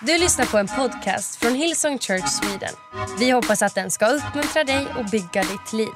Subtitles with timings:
[0.00, 2.74] Du lyssnar på en podcast från Hillsong Church Sweden.
[3.18, 5.88] Vi hoppas att den ska uppmuntra dig och bygga ditt liv.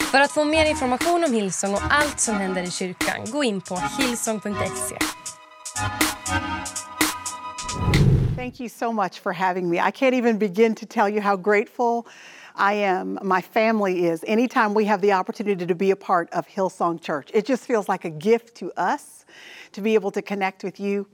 [0.00, 3.60] För att få mer information om Hillsong och allt som händer i kyrkan, gå in
[3.60, 4.96] på hillsong.se.
[8.36, 9.76] Thank you so much for having me.
[9.76, 12.06] I can't even begin to tell you how grateful
[12.56, 16.46] I am, my family is, anytime we have the opportunity to be a part of
[16.46, 17.30] Hillsong Church.
[17.34, 19.24] It just feels like a gift to us
[19.72, 21.06] to be able to connect with you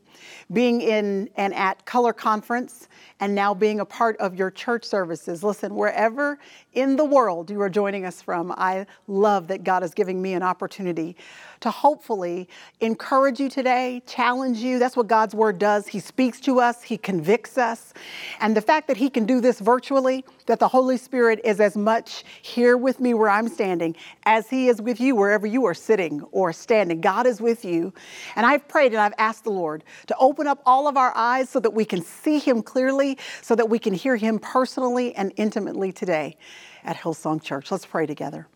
[0.53, 2.89] being in and at Color Conference,
[3.21, 5.45] and now being a part of your church services.
[5.45, 6.39] Listen, wherever
[6.73, 10.33] in the world you are joining us from, I love that God is giving me
[10.33, 11.17] an opportunity
[11.61, 12.49] to hopefully
[12.81, 14.79] encourage you today, challenge you.
[14.79, 15.87] That's what God's word does.
[15.87, 17.93] He speaks to us, He convicts us.
[18.41, 21.77] And the fact that He can do this virtually, that the Holy Spirit is as
[21.77, 25.75] much here with me where I'm standing as He is with you wherever you are
[25.75, 27.01] sitting or standing.
[27.01, 27.93] God is with you.
[28.37, 31.51] And I've prayed and I've asked the Lord to open up all of our eyes
[31.51, 33.10] so that we can see Him clearly,
[33.43, 36.37] so that we can hear Him personally and intimately today
[36.85, 37.71] at Hillsong Church.
[37.71, 38.47] Let's pray together.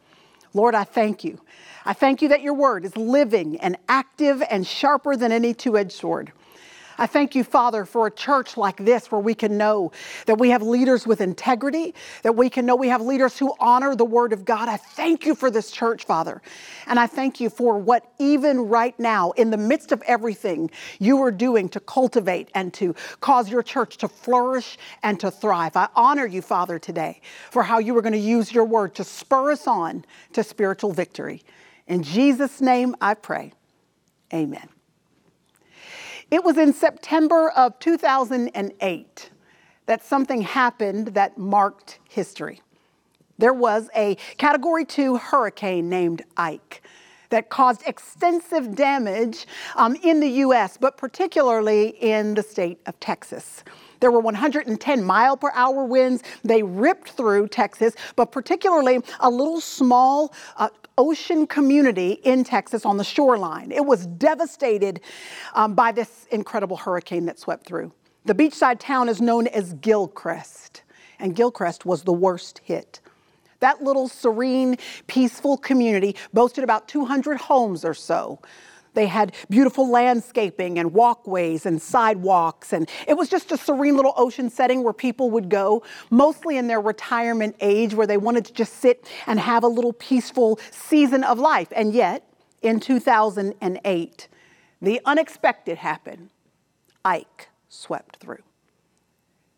[0.53, 1.41] Lord, I thank you.
[1.85, 5.77] I thank you that your word is living and active and sharper than any two
[5.77, 6.33] edged sword.
[6.99, 9.93] I thank you, Father, for a church like this where we can know
[10.27, 13.97] that we have leaders with integrity, that we can know we have leaders who honor
[13.97, 14.69] the Word of God.
[14.69, 16.41] I thank you for this church, Father.
[16.87, 21.21] And I thank you for what, even right now, in the midst of everything, you
[21.23, 25.77] are doing to cultivate and to cause your church to flourish and to thrive.
[25.77, 29.05] I honor you, Father, today for how you are going to use your Word to
[29.05, 31.43] spur us on to spiritual victory.
[31.87, 33.53] In Jesus' name I pray.
[34.33, 34.69] Amen.
[36.31, 39.31] It was in September of 2008
[39.87, 42.61] that something happened that marked history.
[43.39, 46.83] There was a Category 2 hurricane named Ike
[47.31, 53.65] that caused extensive damage um, in the U.S., but particularly in the state of Texas.
[54.01, 56.23] There were 110 mile per hour winds.
[56.45, 60.69] They ripped through Texas, but particularly a little small uh,
[60.99, 63.73] ocean community in Texas on the shoreline.
[63.73, 65.01] It was devastated
[65.55, 67.93] um, by this incredible hurricane that swept through.
[68.25, 70.83] The beachside town is known as Gilchrist,
[71.19, 73.01] and Gilchrist was the worst hit.
[73.61, 78.41] That little serene, peaceful community boasted about 200 homes or so.
[78.95, 82.73] They had beautiful landscaping and walkways and sidewalks.
[82.73, 86.69] And it was just a serene little ocean setting where people would go, mostly in
[86.69, 91.25] their retirement age, where they wanted to just sit and have a little peaceful season
[91.25, 91.69] of life.
[91.75, 92.27] And yet,
[92.63, 94.29] in 2008,
[94.81, 96.31] the unexpected happened.
[97.05, 98.43] Ike swept through.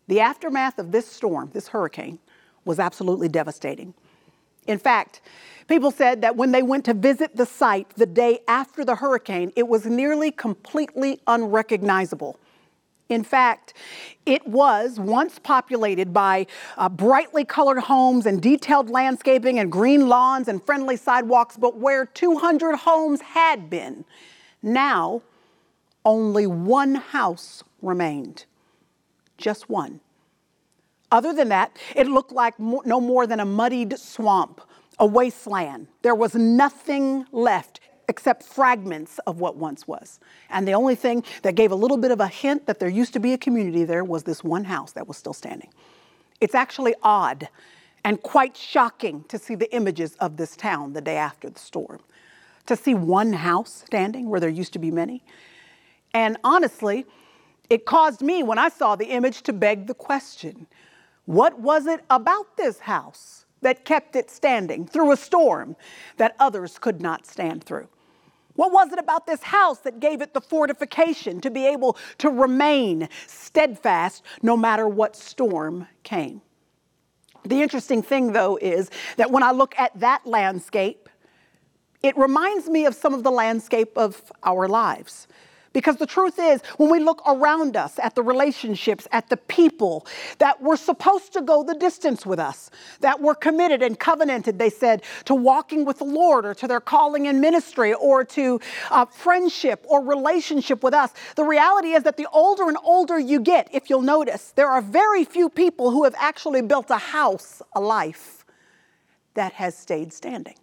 [0.07, 2.19] The aftermath of this storm, this hurricane,
[2.65, 3.93] was absolutely devastating.
[4.67, 5.21] In fact,
[5.67, 9.51] People said that when they went to visit the site the day after the hurricane,
[9.55, 12.39] it was nearly completely unrecognizable.
[13.09, 13.73] In fact,
[14.25, 20.47] it was once populated by uh, brightly colored homes and detailed landscaping and green lawns
[20.47, 24.03] and friendly sidewalks, but where 200 homes had been,
[24.61, 25.21] now
[26.03, 28.45] only one house remained.
[29.37, 29.99] Just one.
[31.11, 34.61] Other than that, it looked like no more than a muddied swamp
[34.99, 35.87] a wasteland.
[36.01, 37.79] There was nothing left
[38.09, 40.19] except fragments of what once was.
[40.49, 43.13] And the only thing that gave a little bit of a hint that there used
[43.13, 45.69] to be a community there was this one house that was still standing.
[46.39, 47.49] It's actually odd
[48.03, 51.99] and quite shocking to see the images of this town the day after the storm.
[52.67, 55.23] To see one house standing where there used to be many.
[56.13, 57.05] And honestly,
[57.69, 60.67] it caused me, when I saw the image, to beg the question
[61.27, 65.75] what was it about this house that kept it standing through a storm
[66.15, 67.89] that others could not stand through?
[68.55, 72.29] What was it about this house that gave it the fortification to be able to
[72.29, 76.41] remain steadfast no matter what storm came?
[77.43, 81.09] The interesting thing, though, is that when I look at that landscape,
[82.01, 85.27] it reminds me of some of the landscape of our lives.
[85.77, 90.07] Because the truth is, when we look around us at the relationships, at the people
[90.39, 92.71] that were supposed to go the distance with us,
[93.01, 96.79] that were committed and covenanted, they said, to walking with the Lord or to their
[96.79, 98.59] calling in ministry or to
[98.89, 103.39] uh, friendship or relationship with us, the reality is that the older and older you
[103.39, 107.61] get, if you'll notice, there are very few people who have actually built a house,
[107.75, 108.45] a life
[109.35, 110.55] that has stayed standing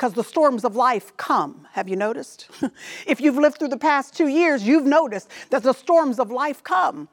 [0.00, 1.68] because the storms of life come.
[1.72, 2.48] Have you noticed?
[3.06, 6.64] if you've lived through the past two years, you've noticed that the storms of life
[6.64, 7.06] come.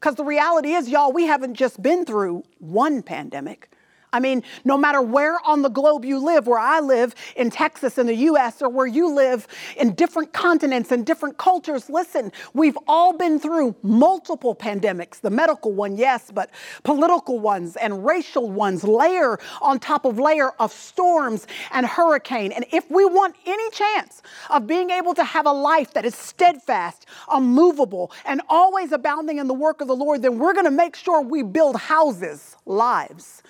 [0.00, 3.70] Because the reality is, y'all, we haven't just been through one pandemic.
[4.14, 7.98] I mean, no matter where on the globe you live, where I live in Texas
[7.98, 12.78] in the US, or where you live in different continents and different cultures, listen, we've
[12.86, 15.20] all been through multiple pandemics.
[15.20, 16.50] The medical one, yes, but
[16.84, 22.52] political ones and racial ones, layer on top of layer of storms and hurricane.
[22.52, 26.14] And if we want any chance of being able to have a life that is
[26.14, 30.70] steadfast, unmovable, and always abounding in the work of the Lord, then we're going to
[30.70, 33.42] make sure we build houses, lives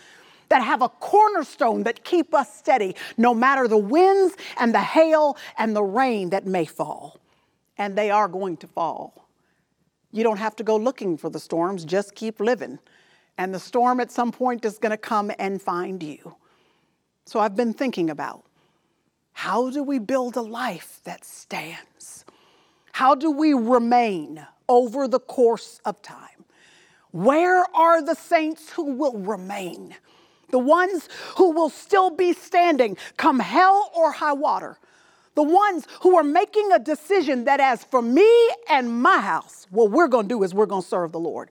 [0.48, 5.36] that have a cornerstone that keep us steady no matter the winds and the hail
[5.58, 7.18] and the rain that may fall.
[7.76, 9.28] And they are going to fall.
[10.12, 12.78] You don't have to go looking for the storms, just keep living.
[13.36, 16.36] And the storm at some point is going to come and find you.
[17.26, 18.44] So I've been thinking about
[19.32, 22.24] how do we build a life that stands?
[22.92, 26.44] How do we remain over the course of time?
[27.10, 29.96] Where are the saints who will remain?
[30.54, 34.78] The ones who will still be standing come hell or high water,
[35.34, 38.30] the ones who are making a decision that, as for me
[38.70, 41.50] and my house, what we're going to do is we're going to serve the Lord.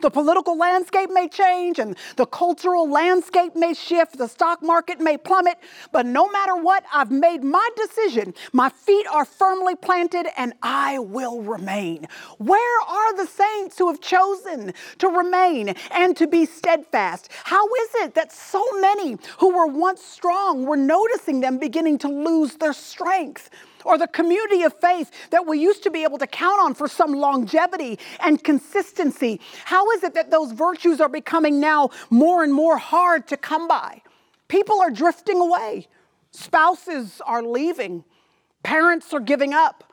[0.00, 5.16] The political landscape may change and the cultural landscape may shift, the stock market may
[5.16, 5.58] plummet,
[5.92, 8.34] but no matter what, I've made my decision.
[8.52, 12.06] My feet are firmly planted and I will remain.
[12.38, 17.30] Where are the saints who have chosen to remain and to be steadfast?
[17.44, 22.08] How is it that so many who were once strong were noticing them beginning to
[22.08, 23.50] lose their strength?
[23.84, 26.88] Or the community of faith that we used to be able to count on for
[26.88, 29.40] some longevity and consistency?
[29.64, 33.68] How is it that those virtues are becoming now more and more hard to come
[33.68, 34.02] by?
[34.48, 35.88] People are drifting away,
[36.30, 38.04] spouses are leaving,
[38.62, 39.84] parents are giving up,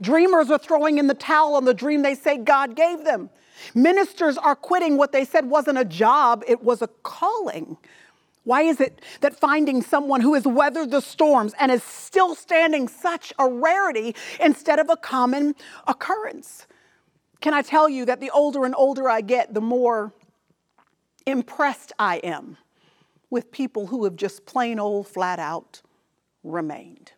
[0.00, 3.30] dreamers are throwing in the towel on the dream they say God gave them.
[3.74, 7.76] Ministers are quitting what they said wasn't a job, it was a calling.
[8.50, 12.88] Why is it that finding someone who has weathered the storms and is still standing
[12.88, 15.54] such a rarity instead of a common
[15.86, 16.66] occurrence?
[17.40, 20.12] Can I tell you that the older and older I get, the more
[21.26, 22.56] impressed I am
[23.30, 25.80] with people who have just plain old flat out
[26.42, 27.12] remained?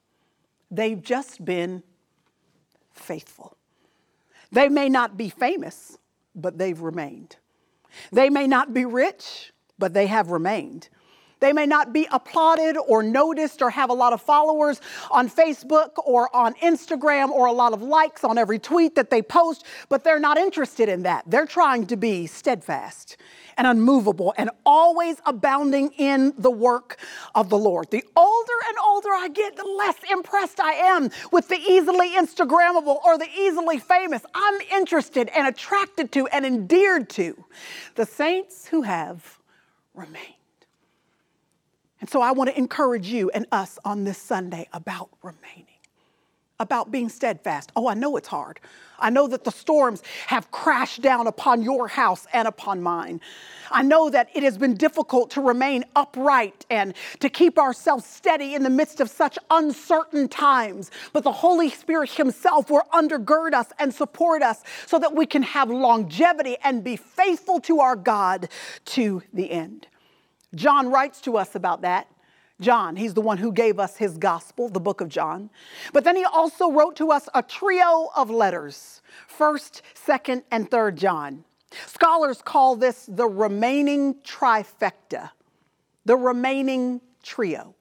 [0.70, 1.82] They've just been
[2.92, 3.56] faithful.
[4.50, 5.96] They may not be famous,
[6.34, 7.36] but they've remained.
[8.12, 10.90] They may not be rich, but they have remained.
[11.42, 14.80] They may not be applauded or noticed or have a lot of followers
[15.10, 19.22] on Facebook or on Instagram or a lot of likes on every tweet that they
[19.22, 21.24] post, but they're not interested in that.
[21.26, 23.16] They're trying to be steadfast
[23.56, 26.98] and unmovable and always abounding in the work
[27.34, 27.90] of the Lord.
[27.90, 33.04] The older and older I get, the less impressed I am with the easily Instagrammable
[33.04, 34.22] or the easily famous.
[34.32, 37.44] I'm interested and attracted to and endeared to
[37.96, 39.40] the saints who have
[39.92, 40.36] remained.
[42.02, 45.78] And so I want to encourage you and us on this Sunday about remaining,
[46.58, 47.70] about being steadfast.
[47.76, 48.58] Oh, I know it's hard.
[48.98, 53.20] I know that the storms have crashed down upon your house and upon mine.
[53.70, 58.56] I know that it has been difficult to remain upright and to keep ourselves steady
[58.56, 60.90] in the midst of such uncertain times.
[61.12, 65.44] But the Holy Spirit Himself will undergird us and support us so that we can
[65.44, 68.48] have longevity and be faithful to our God
[68.86, 69.86] to the end.
[70.54, 72.08] John writes to us about that.
[72.60, 75.50] John, he's the one who gave us his gospel, the book of John.
[75.92, 80.96] But then he also wrote to us a trio of letters first, second, and third
[80.96, 81.44] John.
[81.86, 85.30] Scholars call this the remaining trifecta,
[86.04, 87.74] the remaining trio.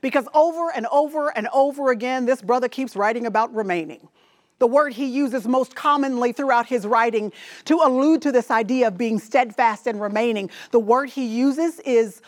[0.00, 4.08] Because over and over and over again, this brother keeps writing about remaining
[4.64, 7.34] the word he uses most commonly throughout his writing
[7.66, 10.48] to allude to this idea of being steadfast and remaining.
[10.70, 12.22] The word he uses is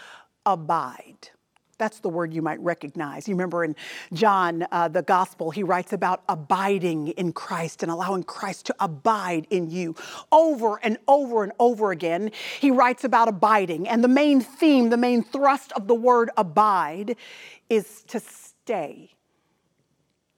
[0.45, 1.31] abide.
[1.79, 3.27] That's the word you might recognize.
[3.27, 3.75] You remember in
[4.13, 9.47] John, uh, the gospel, he writes about abiding in Christ and allowing Christ to abide
[9.49, 9.95] in you.
[10.31, 13.89] Over and over and over again, he writes about abiding.
[13.89, 17.17] And the main theme, the main thrust of the word abide
[17.71, 19.13] is to stay,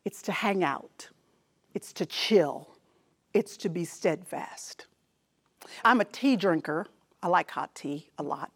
[0.05, 1.09] it's to hang out
[1.79, 2.67] it's to chill,
[3.33, 4.87] it's to be steadfast.
[5.85, 6.89] I'm a tea drinker.
[7.23, 8.51] I like hot tea a lot.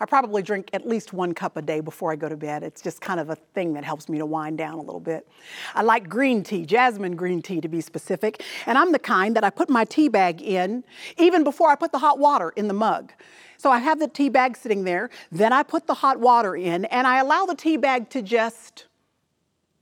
[0.00, 2.62] I probably drink at least one cup a day before I go to bed.
[2.62, 5.28] It's just kind of a thing that helps me to wind down a little bit.
[5.74, 9.44] I like green tea, jasmine green tea to be specific, and I'm the kind that
[9.44, 10.82] I put my tea bag in
[11.18, 13.12] even before I put the hot water in the mug.
[13.58, 16.86] So I have the tea bag sitting there, then I put the hot water in,
[16.86, 18.86] and I allow the tea bag to just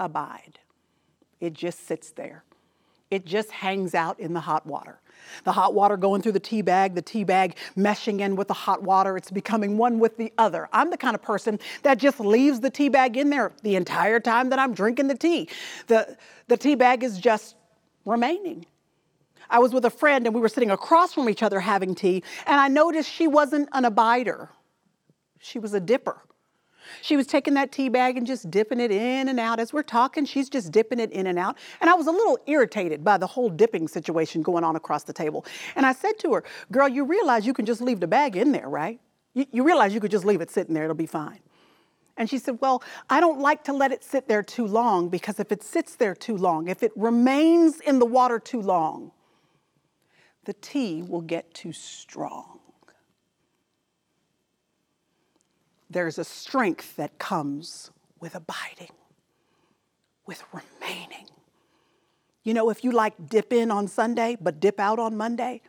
[0.01, 0.59] abide.
[1.39, 2.43] It just sits there.
[3.11, 5.01] It just hangs out in the hot water.
[5.45, 8.55] The hot water going through the tea bag, the tea bag meshing in with the
[8.55, 9.17] hot water.
[9.17, 10.69] It's becoming one with the other.
[10.73, 14.21] I'm the kind of person that just leaves the tea bag in there the entire
[14.21, 15.49] time that I'm drinking the tea.
[15.89, 16.17] The,
[16.49, 17.57] the tea bag is just
[18.05, 18.67] remaining.
[19.51, 22.23] I was with a friend and we were sitting across from each other having tea,
[22.47, 24.49] and I noticed she wasn't an abider,
[25.41, 26.23] she was a dipper.
[27.03, 29.61] She was taking that tea bag and just dipping it in and out.
[29.61, 31.57] As we're talking, she's just dipping it in and out.
[31.81, 35.13] And I was a little irritated by the whole dipping situation going on across the
[35.13, 35.45] table.
[35.77, 38.53] And I said to her, Girl, you realize you can just leave the bag in
[38.53, 39.01] there, right?
[39.35, 41.41] You, you realize you could just leave it sitting there, it'll be fine.
[42.17, 45.41] And she said, Well, I don't like to let it sit there too long because
[45.41, 49.13] if it sits there too long, if it remains in the water too long,
[50.45, 52.61] the tea will get too strong.
[55.91, 58.93] There's a strength that comes with abiding,
[60.25, 61.27] with remaining.
[62.45, 65.63] You know, if you like dip in on Sunday, but dip out on Monday,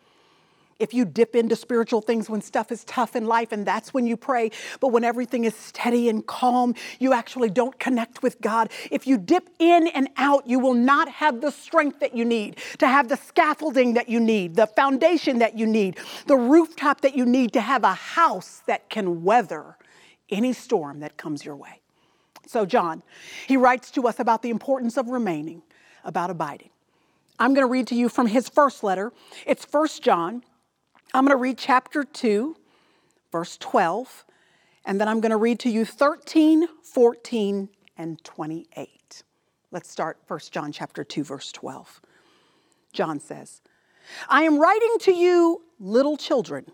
[0.82, 4.08] if you dip into spiritual things when stuff is tough in life and that's when
[4.08, 4.50] you pray,
[4.80, 8.72] but when everything is steady and calm, you actually don't connect with God.
[8.90, 12.58] If you dip in and out, you will not have the strength that you need
[12.80, 17.16] to have the scaffolding that you need, the foundation that you need, the rooftop that
[17.16, 19.78] you need to have a house that can weather
[20.32, 21.82] any storm that comes your way.
[22.48, 23.04] So, John,
[23.48, 25.62] he writes to us about the importance of remaining,
[26.04, 26.70] about abiding.
[27.40, 29.12] I'm going to read to you from his first letter.
[29.46, 30.44] It's First John
[31.14, 32.56] I'm going to read chapter 2,
[33.34, 34.26] verse 12,
[34.86, 39.24] and then I'm going to read to you 13, 14, and 28.
[39.72, 42.02] Let's start 1 John chapter 2 verse 12.
[42.94, 43.62] John says,
[44.30, 46.72] "I am writing to you, little children,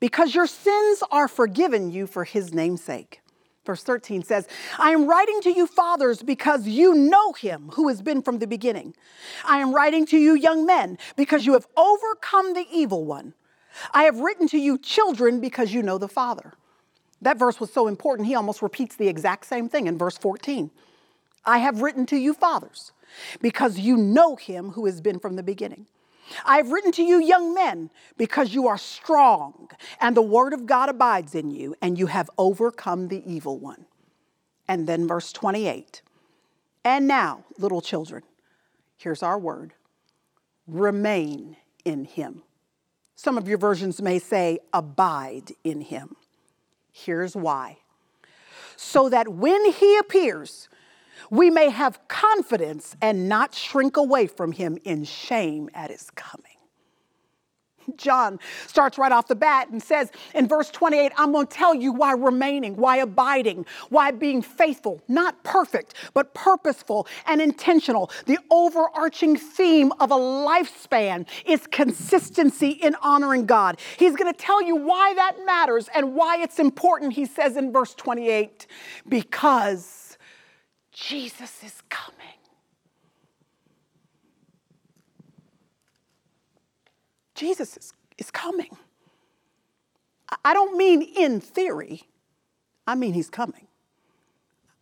[0.00, 3.20] because your sins are forgiven you for his name's sake."
[3.68, 8.00] Verse 13 says, I am writing to you, fathers, because you know him who has
[8.00, 8.94] been from the beginning.
[9.44, 13.34] I am writing to you, young men, because you have overcome the evil one.
[13.92, 16.54] I have written to you, children, because you know the Father.
[17.20, 20.70] That verse was so important, he almost repeats the exact same thing in verse 14.
[21.44, 22.92] I have written to you, fathers,
[23.42, 25.86] because you know him who has been from the beginning.
[26.44, 29.70] I have written to you, young men, because you are strong,
[30.00, 33.86] and the word of God abides in you, and you have overcome the evil one.
[34.66, 36.02] And then verse 28.
[36.84, 38.22] And now, little children,
[38.96, 39.74] here's our word
[40.66, 42.42] remain in him
[43.18, 46.14] some of your versions may say, abide in him.
[46.92, 47.78] Here's why.
[48.76, 50.68] So that when he appears,
[51.30, 56.52] we may have confidence and not shrink away from him in shame at his coming.
[57.96, 61.74] John starts right off the bat and says in verse 28, I'm going to tell
[61.74, 68.10] you why remaining, why abiding, why being faithful, not perfect, but purposeful and intentional.
[68.26, 73.78] The overarching theme of a lifespan is consistency in honoring God.
[73.96, 77.72] He's going to tell you why that matters and why it's important, he says in
[77.72, 78.66] verse 28,
[79.08, 80.07] because
[81.06, 82.16] Jesus is coming.
[87.34, 88.76] Jesus is, is coming.
[90.44, 92.02] I don't mean in theory,
[92.86, 93.68] I mean he's coming.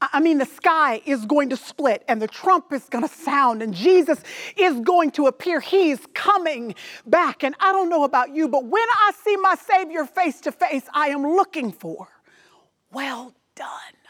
[0.01, 3.63] I mean, the sky is going to split and the trump is going to sound
[3.63, 4.23] and Jesus
[4.57, 5.59] is going to appear.
[5.59, 6.75] He's coming
[7.07, 7.43] back.
[7.43, 10.85] And I don't know about you, but when I see my Savior face to face,
[10.93, 12.09] I am looking for,
[12.93, 14.06] well done.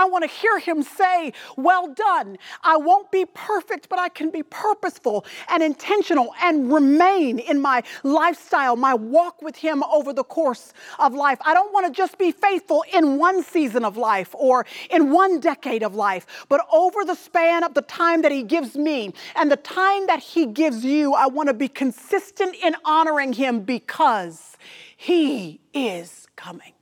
[0.00, 2.38] I want to hear him say, Well done.
[2.62, 7.82] I won't be perfect, but I can be purposeful and intentional and remain in my
[8.02, 11.38] lifestyle, my walk with him over the course of life.
[11.44, 15.38] I don't want to just be faithful in one season of life or in one
[15.38, 19.52] decade of life, but over the span of the time that he gives me and
[19.52, 24.56] the time that he gives you, I want to be consistent in honoring him because
[24.96, 26.72] he is coming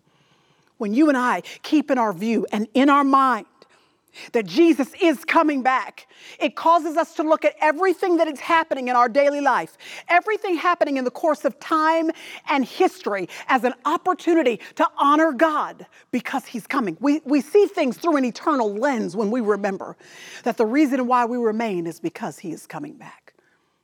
[0.79, 3.47] when you and I keep in our view and in our mind
[4.33, 6.09] that Jesus is coming back,
[6.41, 9.77] it causes us to look at everything that is happening in our daily life,
[10.09, 12.11] everything happening in the course of time
[12.49, 16.97] and history as an opportunity to honor God because He's coming.
[17.01, 19.97] We, we see things through an eternal lens when we remember
[20.45, 23.28] that the reason why we remain is because He is coming back.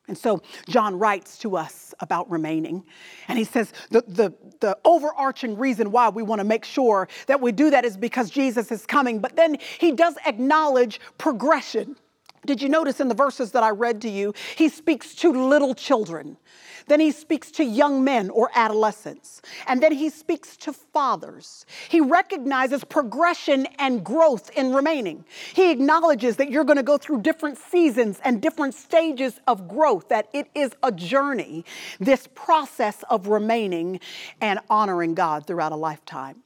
[0.06, 2.84] And so John writes to us about remaining.
[3.28, 7.40] And he says the, the, the overarching reason why we want to make sure that
[7.40, 9.18] we do that is because Jesus is coming.
[9.20, 11.96] But then he does acknowledge progression.
[12.44, 15.74] Did you notice in the verses that I read to you, he speaks to little
[15.74, 16.36] children.
[16.86, 19.40] Then he speaks to young men or adolescents.
[19.66, 21.66] And then he speaks to fathers.
[21.88, 25.24] He recognizes progression and growth in remaining.
[25.54, 30.08] He acknowledges that you're going to go through different seasons and different stages of growth,
[30.08, 31.64] that it is a journey,
[32.00, 34.00] this process of remaining
[34.40, 36.42] and honoring God throughout a lifetime.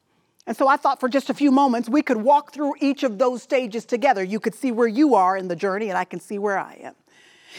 [0.47, 3.19] And so I thought for just a few moments we could walk through each of
[3.19, 4.25] those stages together.
[4.25, 6.79] You could see where you are in the journey, and I can see where I
[6.83, 6.95] am.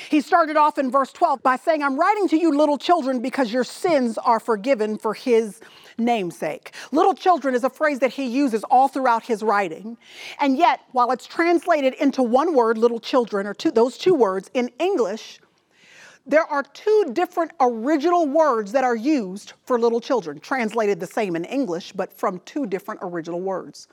[0.10, 3.52] He started off in verse 12 by saying, I'm writing to you, little children, because
[3.52, 5.62] your sins are forgiven for his
[5.98, 6.74] namesake.
[6.92, 9.98] Little children is a phrase that he uses all throughout his writing.
[10.40, 14.50] And yet, while it's translated into one word, little children, or two, those two words,
[14.54, 15.40] in English,
[16.26, 21.36] there are two different original words that are used for little children, translated the same
[21.36, 23.88] in English, but from two different original words.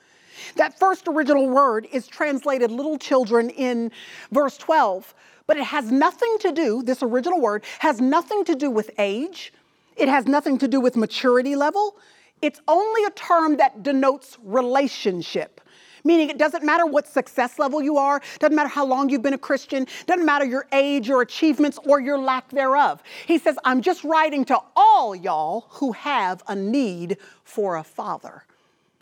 [0.57, 3.91] That first original word is translated little children in
[4.33, 5.15] verse 12,
[5.47, 9.53] but it has nothing to do, this original word has nothing to do with age,
[9.97, 11.97] it has nothing to do with maturity level.
[12.43, 15.61] It's only a term that denotes relationship
[16.07, 19.35] meaning it doesn't matter what success level you are, doesn't matter how long you've been
[19.35, 23.03] a Christian, doesn't matter your age, your achievements, or your lack thereof.
[23.27, 28.45] He says, I'm just writing to all y'all who have a need for a father.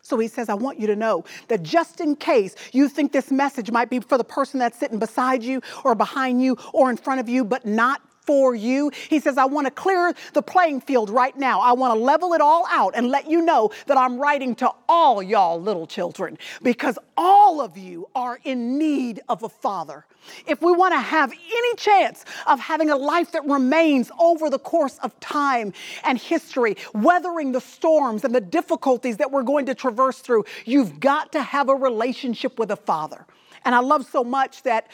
[0.05, 3.31] So he says, I want you to know that just in case you think this
[3.31, 6.99] message might be for the person that's sitting beside you or behind you or in
[6.99, 8.91] front of you, but not for you.
[9.09, 11.61] He says, I want to clear the playing field right now.
[11.61, 14.71] I want to level it all out and let you know that I'm writing to
[14.89, 20.05] all y'all little children because all of you are in need of a father.
[20.47, 24.59] If we want to have any chance of having a life that remains over the
[24.59, 29.75] course of time and history, weathering the storms and the difficulties that we're going to
[29.75, 33.27] traverse through, you've got to have a relationship with a father.
[33.65, 34.89] And I love so much that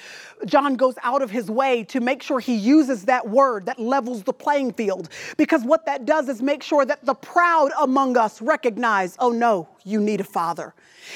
[0.46, 4.22] John goes out of his way to make sure he uses that word that levels
[4.22, 5.08] the playing field.
[5.36, 9.68] Because what that does is make sure that the proud among us recognize, oh no,
[9.84, 10.74] you need a father.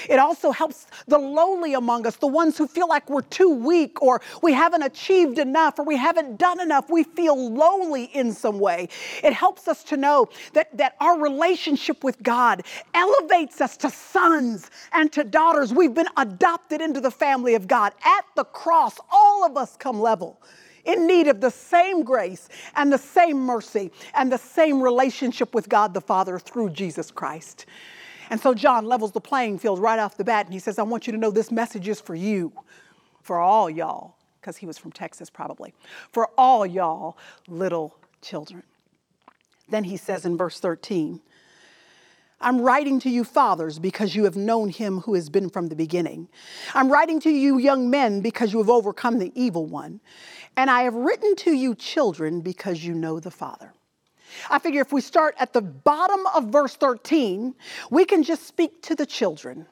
[0.08, 4.02] It also helps the lowly among us, the ones who feel like we're too weak
[4.02, 6.90] or we haven't achieved enough or we haven't done enough.
[6.90, 8.88] We feel lowly in some way.
[9.22, 12.62] It helps us to know that, that our relationship with God
[12.94, 15.72] elevates us to sons and to daughters.
[15.72, 17.92] We've been adopted into the family of God.
[18.04, 20.40] At the cross, all of us come level
[20.84, 25.68] in need of the same grace and the same mercy and the same relationship with
[25.68, 27.66] God the Father through Jesus Christ.
[28.30, 30.82] And so John levels the playing field right off the bat and he says, I
[30.82, 32.52] want you to know this message is for you,
[33.22, 35.74] for all y'all, because he was from Texas probably,
[36.12, 37.16] for all y'all
[37.48, 38.62] little children.
[39.68, 41.20] Then he says in verse 13,
[42.40, 45.76] I'm writing to you, fathers, because you have known him who has been from the
[45.76, 46.28] beginning.
[46.74, 50.00] I'm writing to you, young men, because you have overcome the evil one.
[50.56, 53.72] And I have written to you, children, because you know the Father.
[54.50, 57.54] I figure if we start at the bottom of verse 13,
[57.90, 59.66] we can just speak to the children,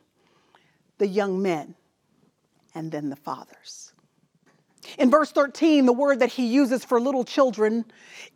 [0.99, 1.75] the young men,
[2.75, 3.93] and then the fathers.
[4.99, 7.85] In verse 13, the word that he uses for little children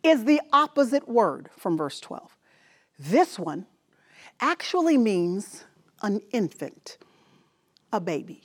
[0.03, 2.37] is the opposite word from verse 12.
[2.99, 3.65] This one
[4.39, 5.65] actually means
[6.01, 6.97] an infant,
[7.91, 8.43] a baby.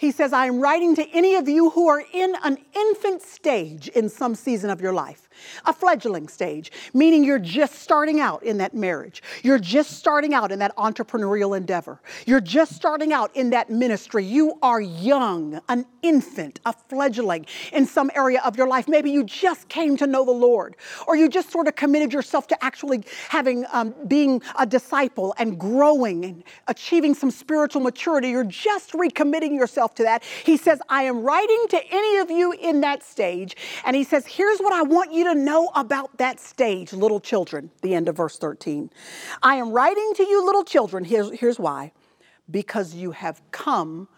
[0.00, 3.88] He says, I am writing to any of you who are in an infant stage
[3.88, 5.28] in some season of your life
[5.64, 9.22] a fledgling stage, meaning you're just starting out in that marriage.
[9.42, 12.00] You're just starting out in that entrepreneurial endeavor.
[12.26, 14.24] You're just starting out in that ministry.
[14.24, 18.88] You are young, an infant, a fledgling in some area of your life.
[18.88, 22.46] Maybe you just came to know the Lord, or you just sort of committed yourself
[22.48, 28.30] to actually having, um, being a disciple and growing and achieving some spiritual maturity.
[28.30, 29.54] You're just recommitting
[29.96, 30.22] to that.
[30.44, 34.26] He says, I am writing to any of you in that stage, and he says,
[34.26, 38.08] Here's what I want you to to know about that stage, little children, the end
[38.08, 38.90] of verse 13.
[39.42, 41.92] I am writing to you, little children, here's, here's why
[42.50, 44.08] because you have come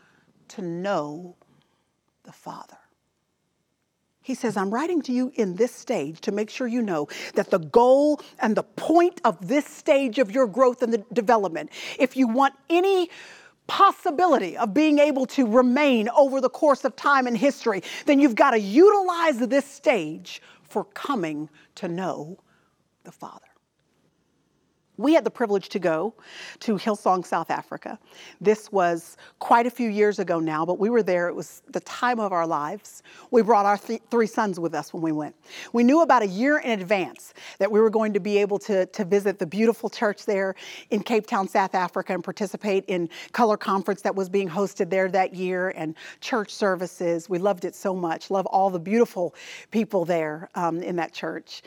[0.48, 1.37] to know
[2.22, 2.78] the Father.
[4.22, 7.50] He says, I'm writing to you in this stage to make sure you know that
[7.50, 12.16] the goal and the point of this stage of your growth and the development, if
[12.16, 13.11] you want any
[13.66, 18.35] possibility of being able to remain over the course of time and history, then you've
[18.35, 22.38] got to utilize this stage for coming to know
[23.05, 23.51] the Father.
[25.02, 26.14] We had the privilege to go
[26.60, 27.98] to Hillsong, South Africa.
[28.40, 31.28] This was quite a few years ago now, but we were there.
[31.28, 33.02] It was the time of our lives.
[33.32, 35.34] We brought our th- three sons with us when we went.
[35.72, 38.86] We knew about a year in advance that we were going to be able to,
[38.86, 40.54] to visit the beautiful church there
[40.90, 45.08] in Cape Town, South Africa, and participate in Color Conference that was being hosted there
[45.08, 47.28] that year and church services.
[47.28, 48.30] We loved it so much.
[48.30, 49.34] Love all the beautiful
[49.72, 51.62] people there um, in that church.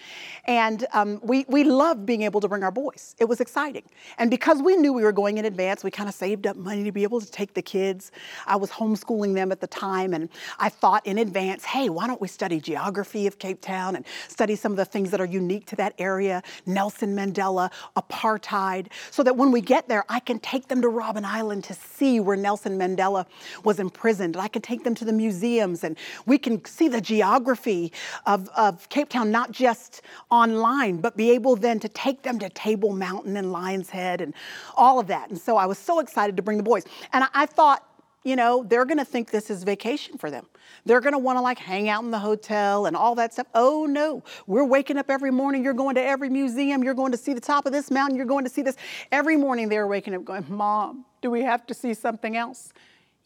[0.45, 3.83] And um, we, we loved being able to bring our boys it was exciting.
[4.17, 6.83] And because we knew we were going in advance, we kind of saved up money
[6.83, 8.11] to be able to take the kids.
[8.45, 12.21] I was homeschooling them at the time, and I thought in advance, hey, why don't
[12.21, 15.65] we study geography of Cape Town and study some of the things that are unique
[15.67, 20.67] to that area, Nelson Mandela, apartheid, so that when we get there, I can take
[20.67, 23.25] them to Robben Island to see where Nelson Mandela
[23.63, 24.35] was imprisoned.
[24.35, 27.91] And I can take them to the museums, and we can see the geography
[28.25, 32.49] of, of Cape Town, not just online, but be able then to take them to
[32.49, 34.33] Table Mountain Mountain and Lion's Head and
[34.75, 35.29] all of that.
[35.29, 36.83] And so I was so excited to bring the boys.
[37.13, 37.87] And I, I thought,
[38.25, 40.47] you know, they're going to think this is vacation for them.
[40.83, 43.47] They're going to want to like hang out in the hotel and all that stuff.
[43.53, 45.63] Oh no, we're waking up every morning.
[45.63, 46.83] You're going to every museum.
[46.83, 48.17] You're going to see the top of this mountain.
[48.17, 48.75] You're going to see this.
[49.11, 52.73] Every morning they're waking up going, Mom, do we have to see something else?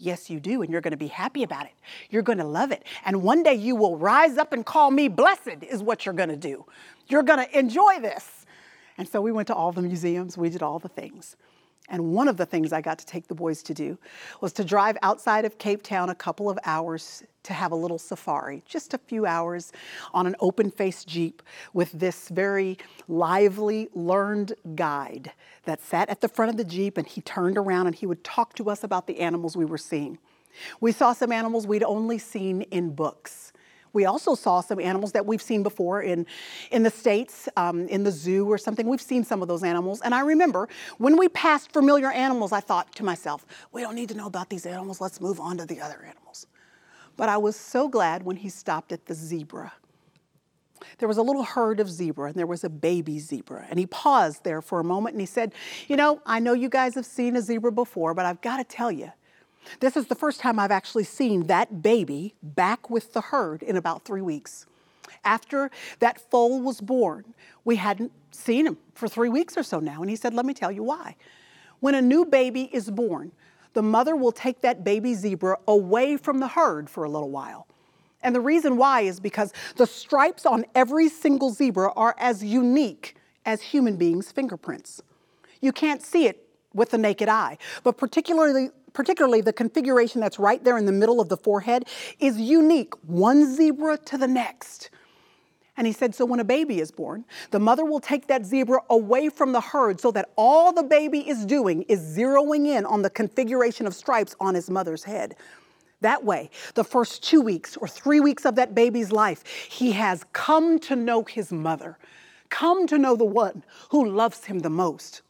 [0.01, 1.73] Yes, you do, and you're going to be happy about it.
[2.09, 2.83] You're going to love it.
[3.05, 6.29] And one day you will rise up and call me blessed, is what you're going
[6.29, 6.65] to do.
[7.09, 8.38] You're going to enjoy this.
[8.99, 11.37] And so we went to all the museums, we did all the things.
[11.87, 13.97] And one of the things I got to take the boys to do
[14.41, 17.97] was to drive outside of Cape Town a couple of hours to have a little
[17.97, 19.71] safari, just a few hours
[20.13, 21.41] on an open faced Jeep
[21.73, 25.31] with this very lively, learned guide
[25.63, 28.23] that sat at the front of the Jeep and he turned around and he would
[28.25, 30.19] talk to us about the animals we were seeing.
[30.81, 33.53] We saw some animals we'd only seen in books.
[33.93, 36.25] We also saw some animals that we've seen before in,
[36.71, 38.87] in the States, um, in the zoo or something.
[38.87, 40.01] We've seen some of those animals.
[40.01, 44.09] And I remember when we passed familiar animals, I thought to myself, we don't need
[44.09, 45.01] to know about these animals.
[45.01, 46.47] Let's move on to the other animals.
[47.17, 49.73] But I was so glad when he stopped at the zebra.
[50.99, 53.67] There was a little herd of zebra and there was a baby zebra.
[53.69, 55.53] And he paused there for a moment and he said,
[55.87, 58.63] You know, I know you guys have seen a zebra before, but I've got to
[58.63, 59.11] tell you,
[59.79, 63.77] this is the first time I've actually seen that baby back with the herd in
[63.77, 64.65] about three weeks.
[65.23, 65.69] After
[65.99, 67.33] that foal was born,
[67.65, 70.01] we hadn't seen him for three weeks or so now.
[70.01, 71.15] And he said, Let me tell you why.
[71.79, 73.31] When a new baby is born,
[73.73, 77.67] the mother will take that baby zebra away from the herd for a little while.
[78.21, 83.15] And the reason why is because the stripes on every single zebra are as unique
[83.45, 85.01] as human beings' fingerprints.
[85.61, 90.63] You can't see it with the naked eye, but particularly particularly the configuration that's right
[90.63, 91.85] there in the middle of the forehead,
[92.19, 94.89] is unique, one zebra to the next.
[95.79, 98.81] And he said, So when a baby is born, the mother will take that zebra
[98.89, 103.01] away from the herd so that all the baby is doing is zeroing in on
[103.01, 105.37] the configuration of stripes on his mother's head.
[106.01, 110.25] That way, the first two weeks or three weeks of that baby's life, he has
[110.33, 111.97] come to know his mother,
[112.49, 115.21] come to know the one who loves him the most.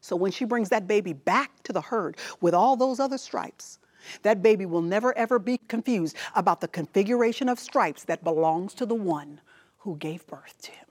[0.00, 3.78] So when she brings that baby back to the herd with all those other stripes,
[4.22, 8.86] that baby will never ever be confused about the configuration of stripes that belongs to
[8.86, 9.40] the one
[9.78, 10.86] who gave birth to him.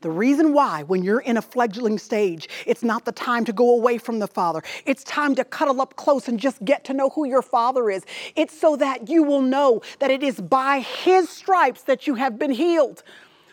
[0.00, 3.74] The reason why, when you're in a fledgling stage, it's not the time to go
[3.74, 4.62] away from the Father.
[4.86, 8.04] It's time to cuddle up close and just get to know who your Father is.
[8.34, 12.38] It's so that you will know that it is by His stripes that you have
[12.38, 13.02] been healed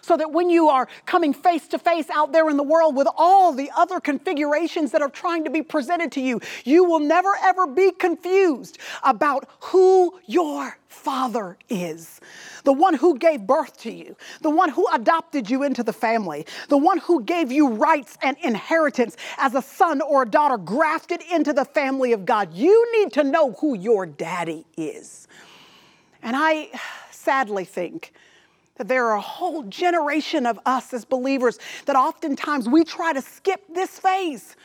[0.02, 3.08] so that when you are coming face to face out there in the world with
[3.18, 7.36] all the other configurations that are trying to be presented to you, you will never
[7.42, 12.20] ever be confused about who your Father is.
[12.64, 16.46] The one who gave birth to you, the one who adopted you into the family,
[16.68, 21.22] the one who gave you rights and inheritance as a son or a daughter grafted
[21.32, 22.54] into the family of God.
[22.54, 25.28] You need to know who your daddy is.
[26.22, 26.70] And I
[27.12, 28.14] sadly think
[28.82, 33.22] that there are a whole generation of us as believers that oftentimes we try to
[33.22, 34.56] skip this phase.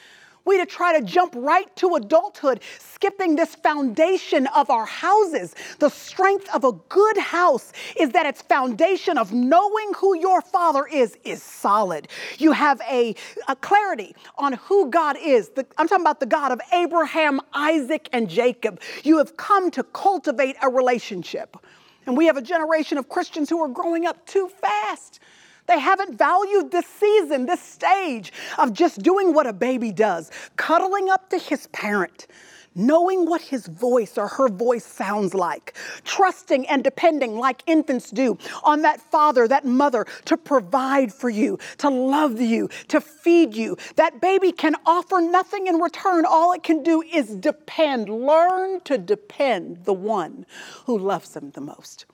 [0.46, 5.54] We to try to jump right to adulthood, skipping this foundation of our houses.
[5.80, 10.86] The strength of a good house is that its foundation of knowing who your father
[10.86, 12.08] is is solid.
[12.38, 13.14] You have a,
[13.48, 15.50] a clarity on who God is.
[15.50, 18.80] The, I'm talking about the God of Abraham, Isaac, and Jacob.
[19.04, 21.58] You have come to cultivate a relationship.
[22.06, 25.20] And we have a generation of Christians who are growing up too fast.
[25.66, 31.10] They haven't valued this season, this stage of just doing what a baby does, cuddling
[31.10, 32.28] up to his parent,
[32.76, 38.38] knowing what his voice or her voice sounds like, trusting and depending like infants do
[38.62, 43.76] on that father, that mother to provide for you, to love you, to feed you.
[43.96, 46.24] That baby can offer nothing in return.
[46.24, 48.08] All it can do is depend.
[48.08, 50.46] Learn to depend the one
[50.84, 52.06] who loves them the most.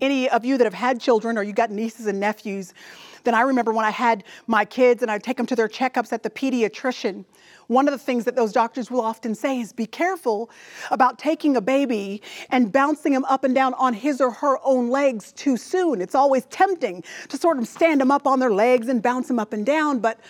[0.00, 2.72] Any of you that have had children or you got nieces and nephews,
[3.26, 6.12] then I remember when I had my kids and I'd take them to their checkups
[6.12, 7.24] at the pediatrician
[7.68, 10.50] one of the things that those doctors will often say is be careful
[10.90, 14.88] about taking a baby and bouncing him up and down on his or her own
[14.90, 16.00] legs too soon.
[16.00, 19.38] It's always tempting to sort of stand them up on their legs and bounce them
[19.38, 20.20] up and down, but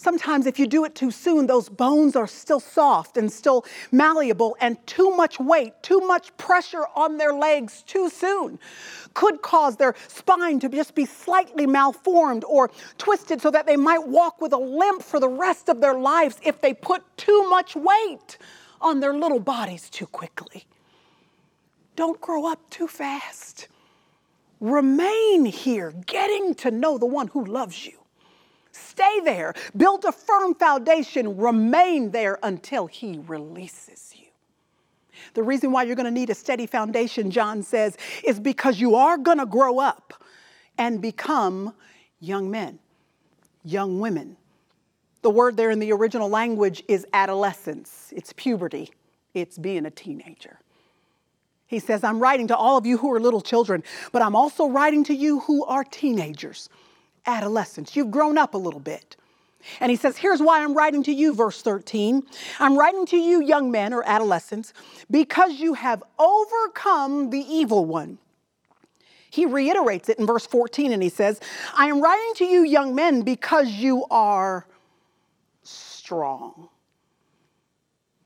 [0.00, 4.56] sometimes if you do it too soon, those bones are still soft and still malleable,
[4.60, 8.58] and too much weight, too much pressure on their legs too soon
[9.14, 14.06] could cause their spine to just be slightly malformed or twisted so that they might
[14.06, 17.76] walk with a limp for the rest of their lives if they put too much
[17.76, 18.38] weight
[18.80, 20.64] on their little bodies too quickly.
[21.96, 23.68] Don't grow up too fast.
[24.60, 27.99] Remain here, getting to know the one who loves you.
[28.80, 34.26] Stay there, build a firm foundation, remain there until he releases you.
[35.34, 38.94] The reason why you're going to need a steady foundation, John says, is because you
[38.94, 40.14] are going to grow up
[40.78, 41.74] and become
[42.20, 42.78] young men,
[43.64, 44.36] young women.
[45.22, 48.90] The word there in the original language is adolescence, it's puberty,
[49.34, 50.58] it's being a teenager.
[51.66, 54.68] He says, I'm writing to all of you who are little children, but I'm also
[54.68, 56.68] writing to you who are teenagers,
[57.26, 57.96] adolescents.
[57.96, 59.16] You've grown up a little bit.
[59.80, 62.22] And he says, Here's why I'm writing to you, verse 13.
[62.58, 64.72] I'm writing to you, young men or adolescents,
[65.10, 68.18] because you have overcome the evil one.
[69.30, 71.40] He reiterates it in verse 14 and he says,
[71.76, 74.66] I am writing to you, young men, because you are
[75.62, 76.68] strong,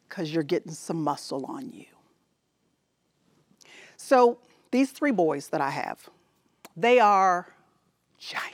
[0.08, 1.84] because you're getting some muscle on you.
[3.98, 4.38] So,
[4.70, 6.08] these three boys that I have,
[6.76, 7.48] they are
[8.18, 8.53] giants.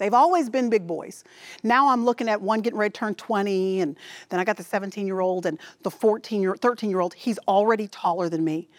[0.00, 1.24] They've always been big boys.
[1.62, 3.96] Now I'm looking at one getting ready to turn 20, and
[4.30, 7.12] then I got the 17 year old and the 14 year, 13 year old.
[7.12, 8.70] He's already taller than me.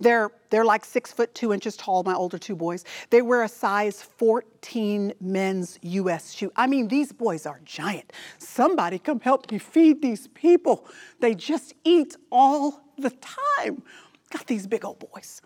[0.00, 2.86] They're, they're like six foot two inches tall, my older two boys.
[3.10, 6.50] They wear a size 14 men's US shoe.
[6.56, 8.14] I mean, these boys are giant.
[8.38, 10.88] Somebody come help me feed these people.
[11.20, 13.82] They just eat all the time.
[14.30, 15.42] Got these big old boys.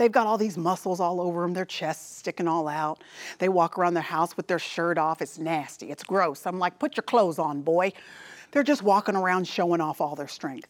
[0.00, 3.04] They've got all these muscles all over them, their chests sticking all out.
[3.38, 5.20] They walk around their house with their shirt off.
[5.20, 6.46] It's nasty, it's gross.
[6.46, 7.92] I'm like, put your clothes on, boy.
[8.50, 10.68] They're just walking around showing off all their strength.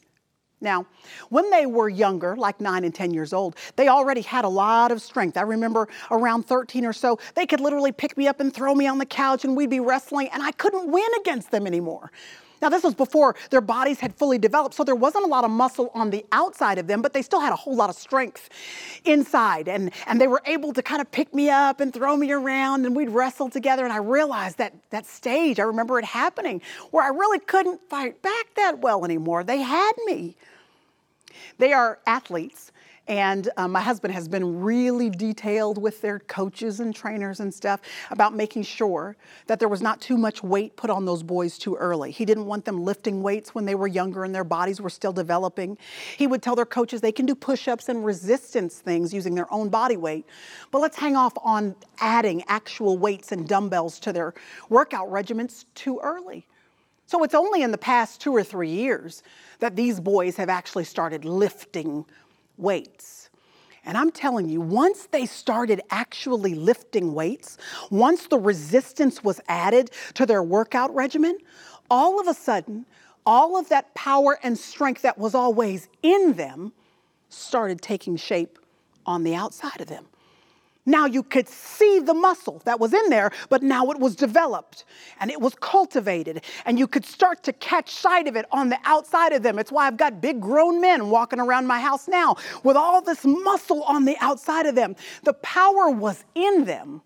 [0.61, 0.85] Now,
[1.29, 4.91] when they were younger, like nine and 10 years old, they already had a lot
[4.91, 5.37] of strength.
[5.37, 8.89] I remember around 13 or so, they could literally pick me up and throw me
[8.89, 12.11] on the couch and we'd be wrestling, and I couldn't win against them anymore.
[12.63, 15.51] Now, this was before their bodies had fully developed, so there wasn't a lot of
[15.51, 18.51] muscle on the outside of them, but they still had a whole lot of strength
[19.05, 19.69] inside.
[19.69, 22.85] And, and they were able to kind of pick me up and throw me around,
[22.85, 23.85] and we'd wrestle together.
[23.85, 28.21] And I realized that that stage, I remember it happening, where I really couldn't fight
[28.23, 29.43] back that well anymore.
[29.43, 30.37] They had me.
[31.59, 32.73] They are athletes
[33.09, 37.81] and um, my husband has been really detailed with their coaches and trainers and stuff
[38.11, 41.75] about making sure that there was not too much weight put on those boys too
[41.77, 42.11] early.
[42.11, 45.13] He didn't want them lifting weights when they were younger and their bodies were still
[45.13, 45.77] developing.
[46.17, 49.53] He would tell their coaches they can do push ups and resistance things using their
[49.53, 50.27] own body weight.
[50.71, 54.35] But let's hang off on adding actual weights and dumbbells to their
[54.69, 56.47] workout regimens too early.
[57.07, 59.25] So it's only in the past two or three years
[59.59, 62.05] that these boys have actually started lifting
[62.61, 63.31] weights.
[63.85, 67.57] And I'm telling you, once they started actually lifting weights,
[67.91, 71.39] once the resistance was added to their workout regimen,
[71.91, 72.85] all of a sudden,
[73.25, 76.73] all of that power and strength that was always in them
[77.29, 78.59] started taking shape
[79.07, 80.07] on the outside of them.
[80.91, 84.85] Now you could see the muscle that was in there, but now it was developed
[85.21, 88.79] and it was cultivated, and you could start to catch sight of it on the
[88.85, 89.59] outside of them.
[89.59, 93.25] It's why I've got big grown men walking around my house now with all this
[93.25, 94.97] muscle on the outside of them.
[95.23, 97.03] The power was in them,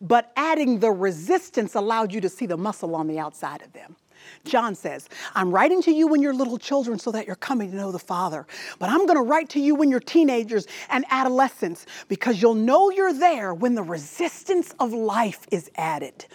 [0.00, 3.96] but adding the resistance allowed you to see the muscle on the outside of them.
[4.44, 7.76] John says, I'm writing to you when you're little children so that you're coming to
[7.76, 8.46] know the Father.
[8.78, 12.90] But I'm going to write to you when you're teenagers and adolescents because you'll know
[12.90, 16.26] you're there when the resistance of life is added.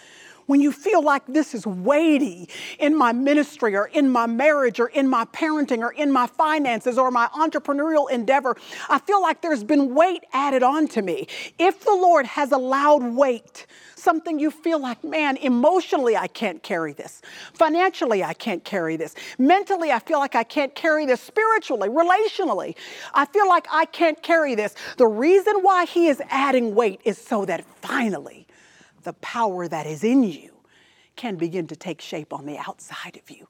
[0.46, 4.88] when you feel like this is weighty in my ministry or in my marriage or
[4.88, 8.56] in my parenting or in my finances or my entrepreneurial endeavor,
[8.88, 11.26] I feel like there's been weight added onto me.
[11.58, 13.66] If the Lord has allowed weight,
[14.04, 17.22] something you feel like, man, emotionally I can't carry this.
[17.54, 19.14] Financially I can't carry this.
[19.38, 21.20] Mentally I feel like I can't carry this.
[21.20, 22.76] Spiritually, relationally,
[23.14, 24.74] I feel like I can't carry this.
[24.98, 28.46] The reason why He is adding weight is so that finally
[29.02, 30.52] the power that is in you
[31.16, 33.46] can begin to take shape on the outside of you.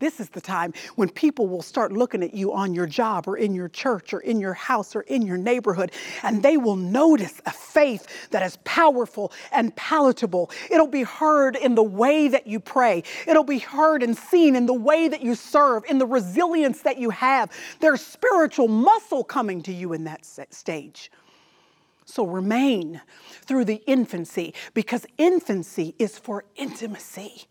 [0.00, 3.36] This is the time when people will start looking at you on your job or
[3.36, 7.40] in your church or in your house or in your neighborhood, and they will notice
[7.46, 10.50] a faith that is powerful and palatable.
[10.70, 14.66] It'll be heard in the way that you pray, it'll be heard and seen in
[14.66, 17.50] the way that you serve, in the resilience that you have.
[17.80, 21.10] There's spiritual muscle coming to you in that stage.
[22.04, 23.00] So remain
[23.42, 27.46] through the infancy because infancy is for intimacy.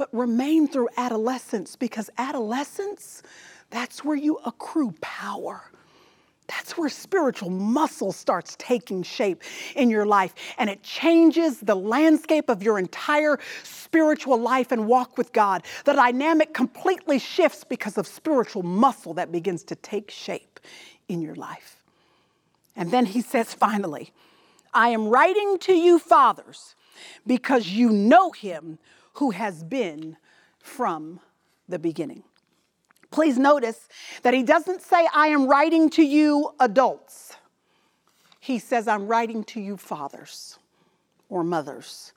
[0.00, 3.22] But remain through adolescence because adolescence,
[3.68, 5.60] that's where you accrue power.
[6.48, 9.42] That's where spiritual muscle starts taking shape
[9.76, 15.18] in your life, and it changes the landscape of your entire spiritual life and walk
[15.18, 15.64] with God.
[15.84, 20.60] The dynamic completely shifts because of spiritual muscle that begins to take shape
[21.08, 21.76] in your life.
[22.74, 24.14] And then he says, finally,
[24.72, 26.74] I am writing to you, fathers,
[27.26, 28.78] because you know him
[29.14, 30.16] who has been
[30.58, 31.20] from
[31.68, 32.22] the beginning.
[33.10, 33.88] Please notice
[34.22, 37.36] that he doesn't say, I am writing to you, adults.
[38.38, 40.58] He says, I'm writing to you, fathers
[41.28, 42.12] or mothers.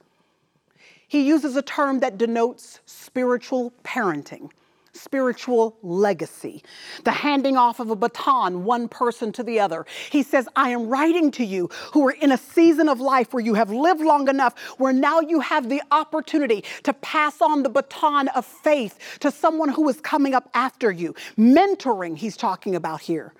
[1.07, 4.49] He uses a term that denotes spiritual parenting
[4.93, 6.63] spiritual legacy,
[7.03, 9.85] the handing off of a baton, one person to the other.
[10.11, 13.43] He says, I am writing to you who are in a season of life where
[13.43, 17.69] you have lived long enough, where now you have the opportunity to pass on the
[17.69, 21.15] baton of faith to someone who is coming up after you.
[21.37, 23.33] Mentoring, he's talking about here.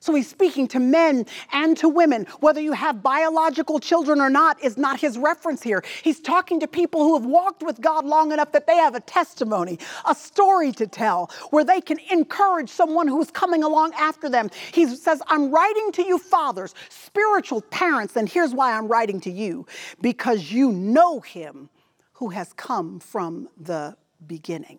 [0.00, 2.26] So he's speaking to men and to women.
[2.40, 5.82] Whether you have biological children or not is not his reference here.
[6.02, 9.00] He's talking to people who have walked with God long enough that they have a
[9.00, 14.50] testimony, a story to tell, where they can encourage someone who's coming along after them.
[14.72, 19.30] He says, I'm writing to you, fathers, spiritual parents, and here's why I'm writing to
[19.30, 19.66] you
[20.00, 21.70] because you know him
[22.12, 24.78] who has come from the beginning.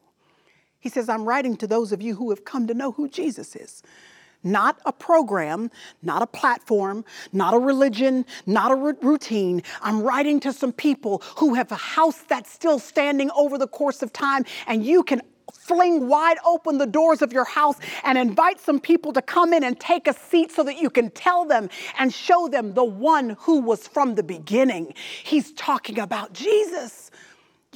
[0.80, 3.56] He says, I'm writing to those of you who have come to know who Jesus
[3.56, 3.84] is
[4.44, 5.72] not a program,
[6.02, 9.64] not a platform, not a religion, not a r- routine.
[9.82, 14.02] I'm writing to some people who have a house that's still standing over the course
[14.02, 15.22] of time, and you can
[15.54, 19.64] fling wide open the doors of your house and invite some people to come in
[19.64, 23.36] and take a seat so that you can tell them and show them the one
[23.40, 24.94] who was from the beginning.
[25.24, 27.09] He's talking about Jesus.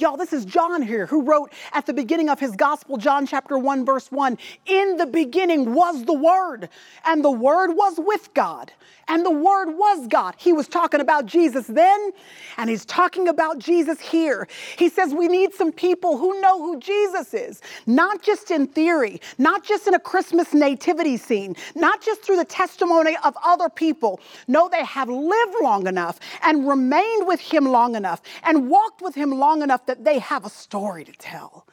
[0.00, 3.56] Y'all, this is John here who wrote at the beginning of his gospel, John chapter
[3.56, 6.68] 1, verse 1 In the beginning was the Word,
[7.04, 8.72] and the Word was with God,
[9.06, 10.34] and the Word was God.
[10.36, 12.10] He was talking about Jesus then,
[12.56, 14.48] and he's talking about Jesus here.
[14.76, 19.20] He says we need some people who know who Jesus is, not just in theory,
[19.38, 24.18] not just in a Christmas nativity scene, not just through the testimony of other people.
[24.48, 29.14] No, they have lived long enough and remained with him long enough and walked with
[29.14, 31.66] him long enough that they have a story to tell.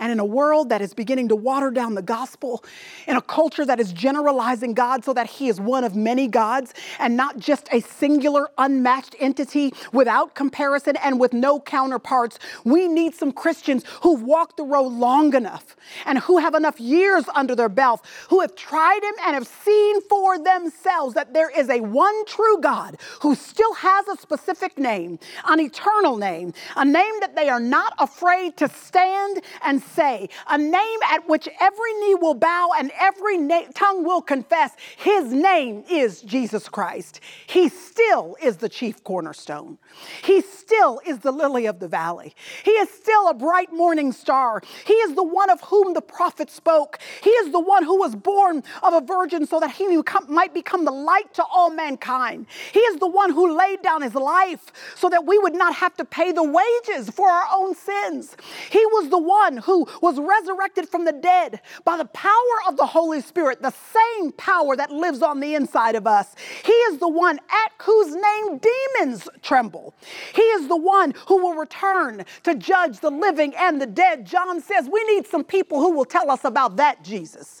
[0.00, 2.64] And in a world that is beginning to water down the gospel,
[3.06, 6.74] in a culture that is generalizing God so that He is one of many gods
[6.98, 13.14] and not just a singular, unmatched entity without comparison and with no counterparts, we need
[13.14, 15.76] some Christians who've walked the road long enough
[16.06, 20.00] and who have enough years under their belt, who have tried Him and have seen
[20.02, 25.20] for themselves that there is a one true God who still has a specific name,
[25.46, 30.58] an eternal name, a name that they are not afraid to stand and say, a
[30.58, 35.84] name at which every knee will bow and every na- tongue will confess, his name
[35.90, 37.20] is Jesus Christ.
[37.46, 39.78] He still is the chief cornerstone.
[40.22, 42.34] He still is the lily of the valley.
[42.64, 44.62] He is still a bright morning star.
[44.86, 46.98] He is the one of whom the prophet spoke.
[47.22, 49.86] He is the one who was born of a virgin so that he
[50.28, 52.46] might become the light to all mankind.
[52.72, 55.94] He is the one who laid down his life so that we would not have
[55.96, 58.36] to pay the wages for our own sins.
[58.70, 62.76] He was the one who who was resurrected from the dead by the power of
[62.76, 66.36] the Holy Spirit, the same power that lives on the inside of us.
[66.64, 69.92] He is the one at whose name demons tremble.
[70.32, 74.24] He is the one who will return to judge the living and the dead.
[74.24, 77.60] John says we need some people who will tell us about that Jesus.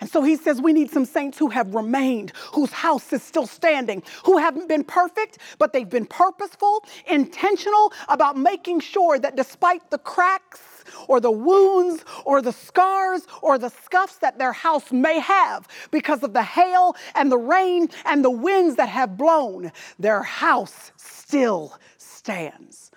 [0.00, 3.48] And so he says we need some saints who have remained, whose house is still
[3.48, 9.90] standing, who haven't been perfect, but they've been purposeful, intentional about making sure that despite
[9.90, 10.60] the cracks
[11.06, 16.22] or the wounds or the scars or the scuffs that their house may have because
[16.22, 21.74] of the hail and the rain and the winds that have blown, their house still
[21.96, 22.90] stands.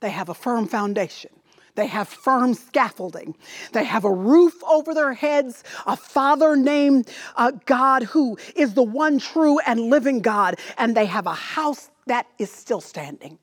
[0.00, 1.30] They have a firm foundation.
[1.74, 3.36] They have firm scaffolding.
[3.72, 8.82] They have a roof over their heads, a father named uh, God who is the
[8.82, 13.38] one true and living God, and they have a house that is still standing.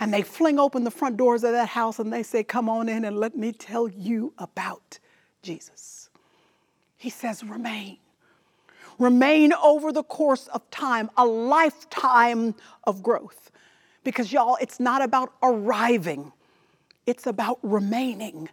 [0.00, 2.88] And they fling open the front doors of that house and they say, Come on
[2.88, 4.98] in and let me tell you about
[5.42, 6.10] Jesus.
[6.96, 7.98] He says, Remain.
[8.98, 12.54] Remain over the course of time, a lifetime
[12.84, 13.50] of growth.
[14.04, 16.32] Because, y'all, it's not about arriving
[17.08, 18.50] it's about remaining.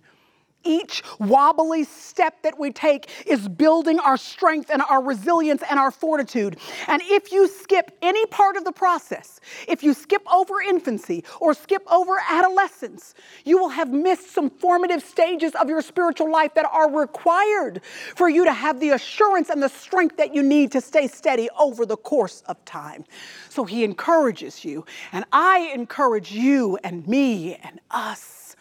[0.66, 5.92] Each wobbly step that we take is building our strength and our resilience and our
[5.92, 6.58] fortitude.
[6.88, 11.54] And if you skip any part of the process, if you skip over infancy or
[11.54, 13.14] skip over adolescence,
[13.44, 17.82] you will have missed some formative stages of your spiritual life that are required
[18.16, 21.50] for you to have the assurance and the strength that you need to stay steady
[21.60, 23.06] over the course of time.
[23.50, 28.56] So he encourages you, and I encourage you and me and us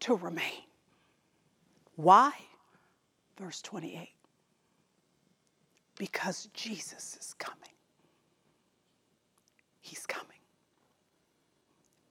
[0.00, 0.67] to remain.
[1.98, 2.32] Why?
[3.36, 4.08] Verse 28
[5.98, 7.58] because Jesus is coming.
[9.80, 10.26] He's coming.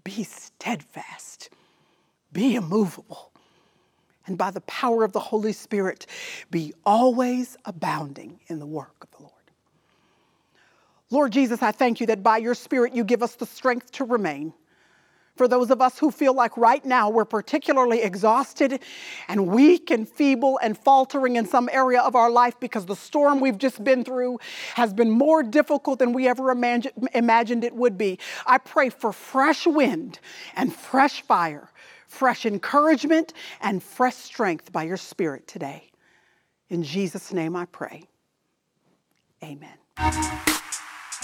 [0.04, 1.50] Be steadfast,
[2.32, 3.32] be immovable,
[4.26, 6.06] and by the power of the Holy Spirit,
[6.52, 9.34] be always abounding in the work of the Lord.
[11.10, 14.04] Lord Jesus, I thank you that by your Spirit you give us the strength to
[14.04, 14.54] remain
[15.38, 18.82] for those of us who feel like right now we're particularly exhausted
[19.28, 23.40] and weak and feeble and faltering in some area of our life because the storm
[23.40, 24.40] we've just been through
[24.74, 28.20] has been more difficult than we ever imagined it would be.
[28.46, 30.20] I pray for fresh wind
[30.56, 31.70] and fresh fire,
[32.08, 35.92] fresh encouragement and fresh strength by your Spirit today.
[36.70, 38.04] In Jesus' name I pray.
[39.44, 39.78] Amen.